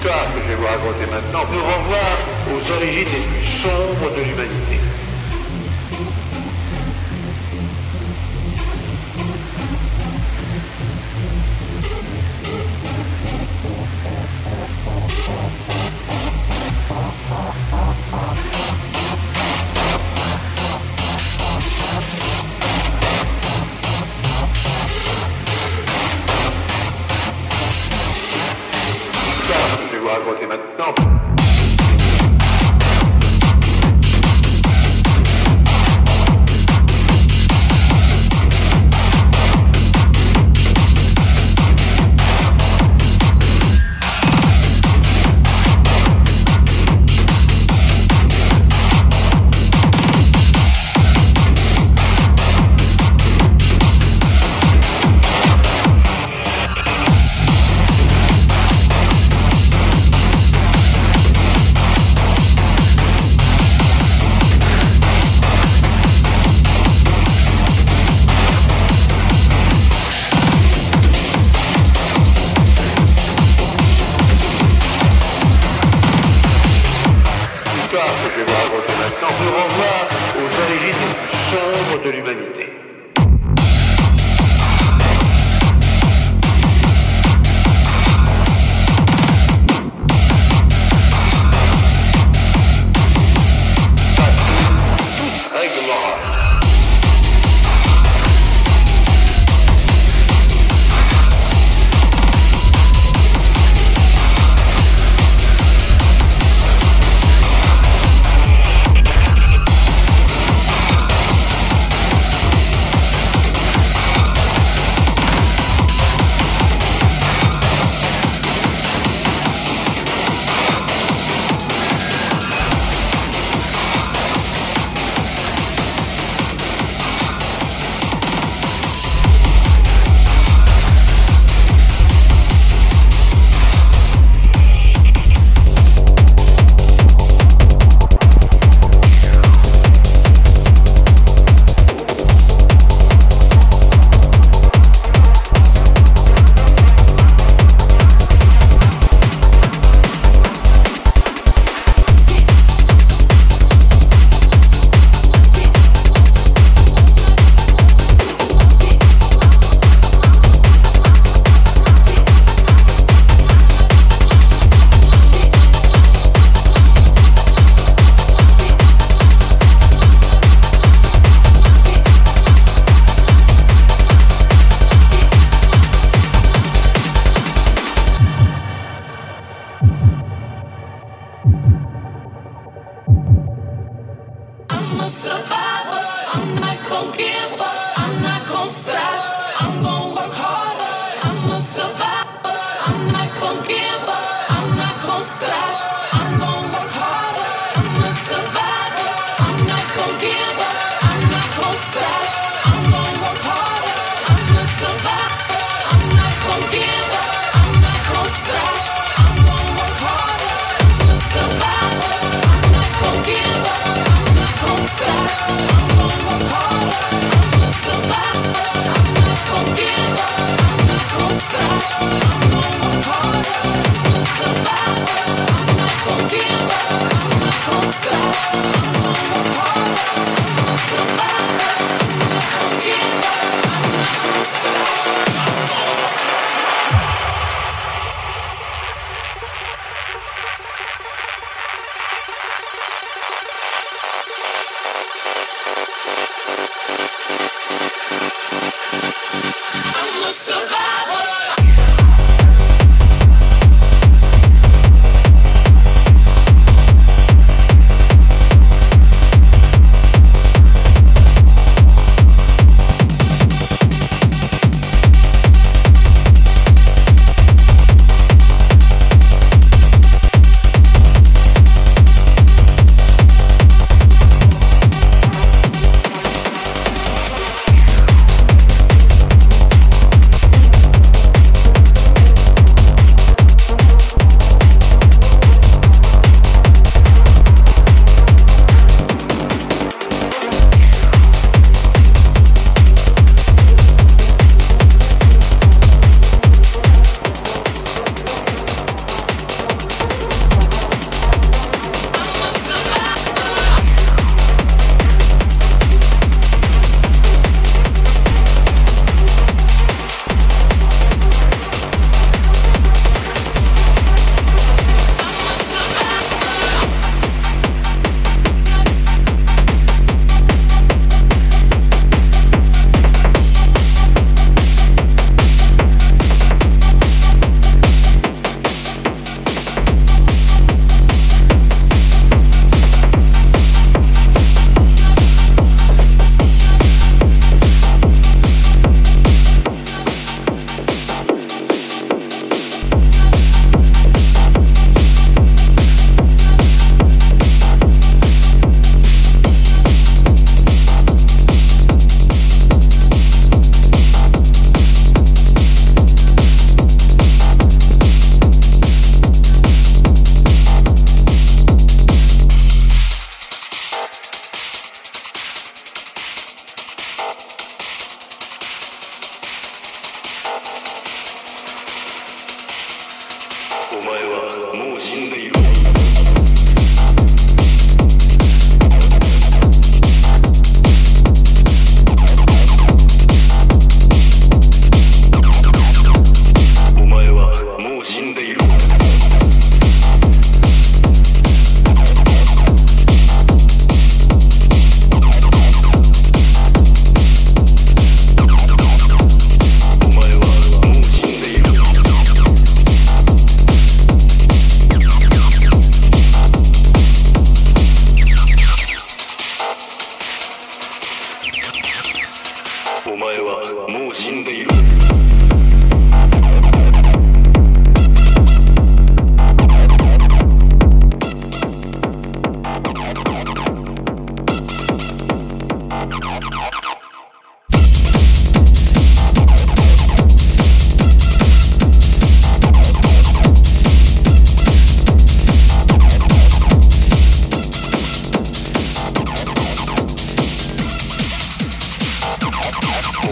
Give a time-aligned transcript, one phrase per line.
[0.00, 2.16] histoire que je vais vous raconter maintenant peut revoir
[2.48, 4.80] aux origines les plus sombres de l'humanité.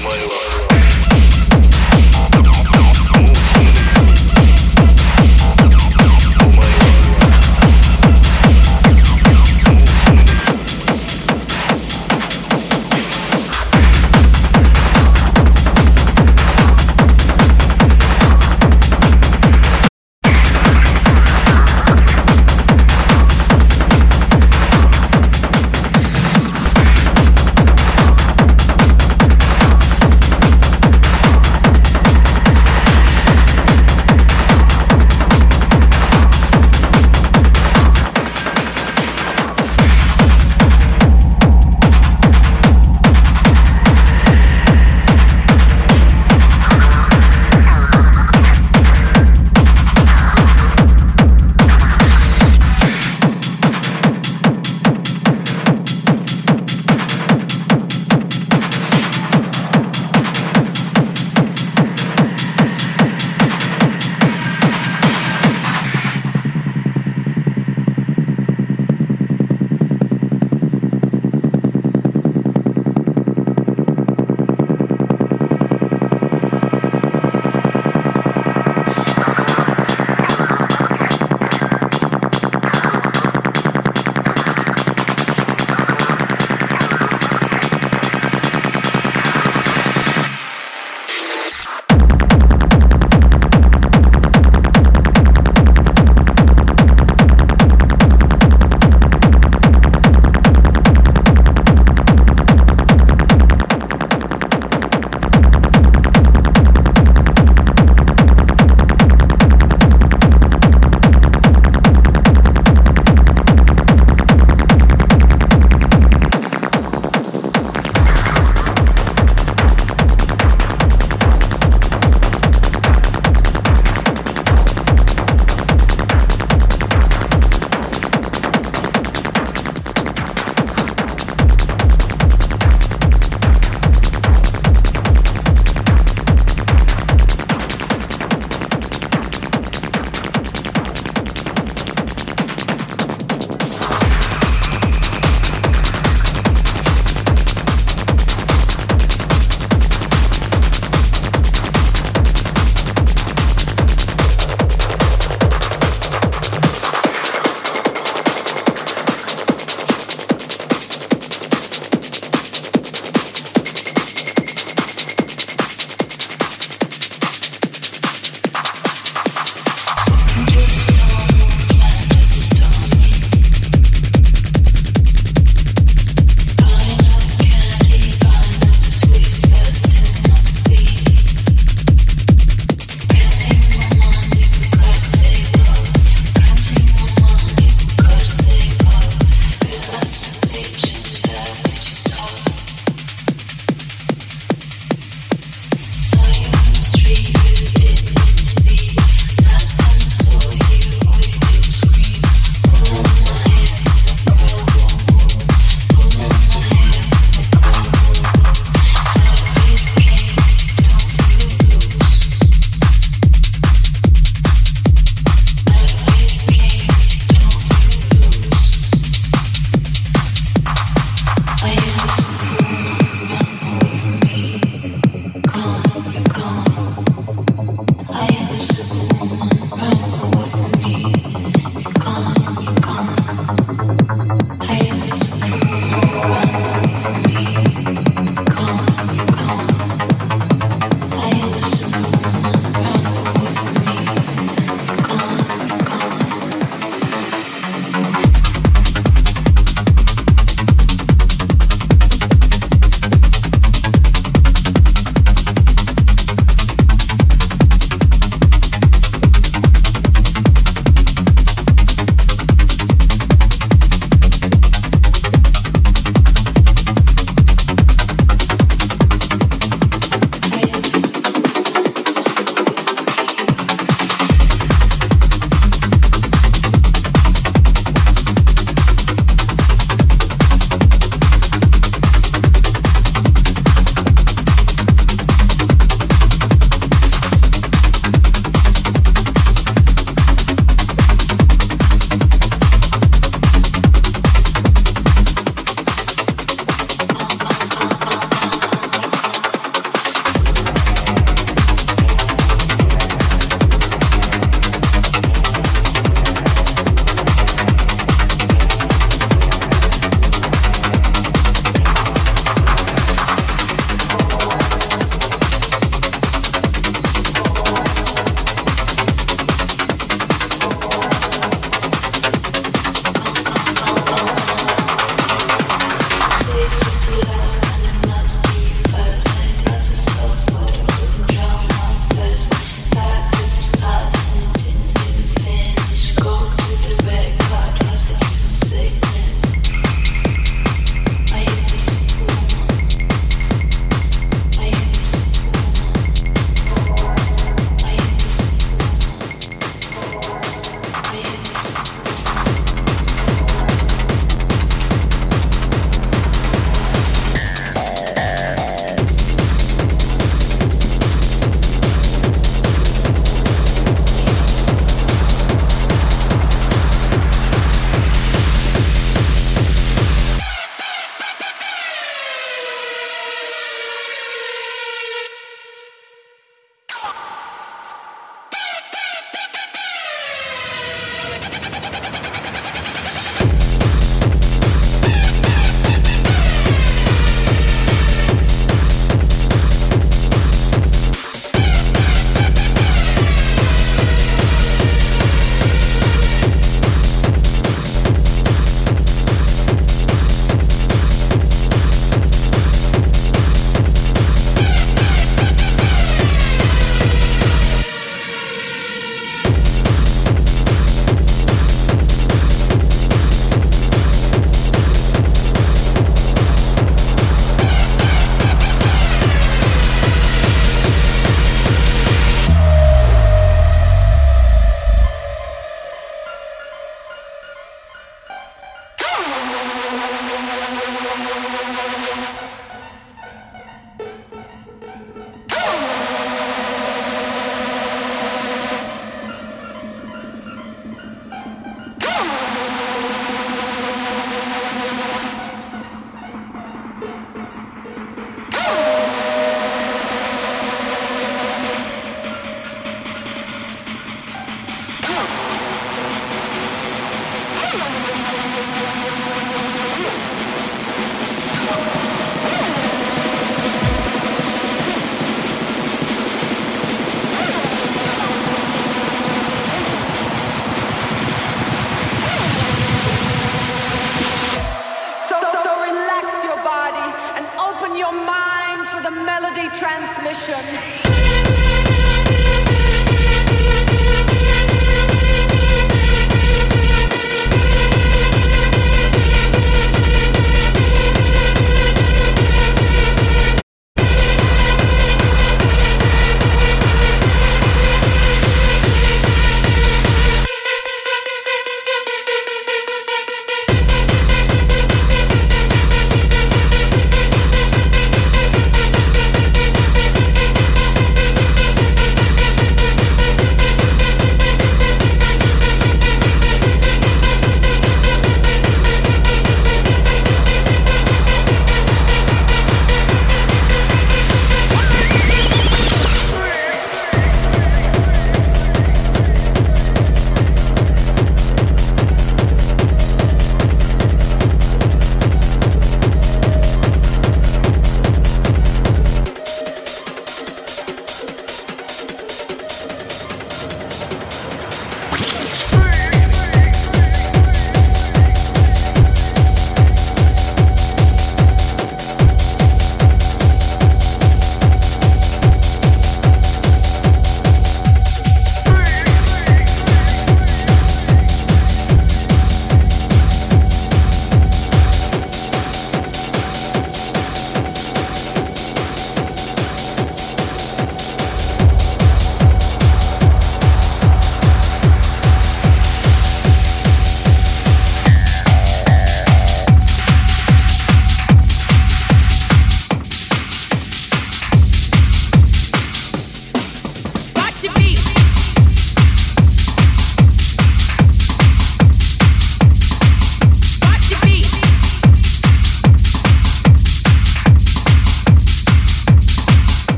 [0.00, 0.75] my life.